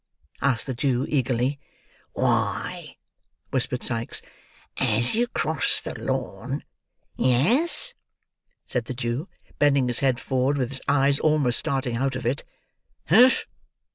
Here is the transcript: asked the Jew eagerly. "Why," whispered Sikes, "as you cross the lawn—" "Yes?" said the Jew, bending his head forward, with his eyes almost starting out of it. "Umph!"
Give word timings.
asked 0.41 0.65
the 0.65 0.73
Jew 0.73 1.05
eagerly. 1.07 1.59
"Why," 2.13 2.97
whispered 3.51 3.83
Sikes, 3.83 4.19
"as 4.77 5.13
you 5.13 5.27
cross 5.27 5.79
the 5.79 5.93
lawn—" 5.93 6.63
"Yes?" 7.17 7.93
said 8.65 8.85
the 8.85 8.95
Jew, 8.95 9.29
bending 9.59 9.85
his 9.85 9.99
head 9.99 10.19
forward, 10.19 10.57
with 10.57 10.69
his 10.69 10.81
eyes 10.87 11.19
almost 11.19 11.59
starting 11.59 11.97
out 11.97 12.15
of 12.15 12.25
it. 12.25 12.43
"Umph!" 13.11 13.45